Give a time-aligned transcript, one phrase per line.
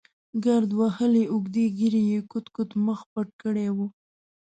[0.43, 3.77] ګرد وهلې اوږدې ږېرې یې کوت کوت مخ پټ کړی و.